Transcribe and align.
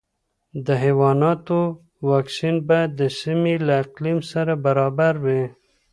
د 0.65 0.67
حیواناتو 0.83 1.59
واکسین 2.11 2.55
باید 2.67 2.89
د 2.99 3.01
سیمې 3.19 3.53
له 3.67 3.73
اقلیم 3.83 4.19
سره 4.31 4.53
برابر 4.65 5.13
وي. 5.23 5.43